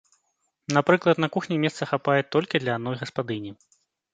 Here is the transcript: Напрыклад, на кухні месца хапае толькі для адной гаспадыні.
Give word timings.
Напрыклад, 0.77 1.21
на 1.25 1.29
кухні 1.35 1.59
месца 1.65 1.89
хапае 1.91 2.17
толькі 2.37 2.61
для 2.65 2.71
адной 2.81 2.95
гаспадыні. 3.03 3.51